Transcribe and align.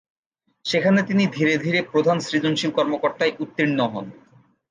সেখানে 0.65 0.99
তিনি 1.03 1.23
ধীরে 1.27 1.55
ধীরে 1.57 1.79
প্রধান 1.91 2.17
সৃজনশীল 2.19 2.71
কর্মকর্তায় 2.71 3.33
উত্তীর্ণ 3.39 3.79
হন। 3.93 4.05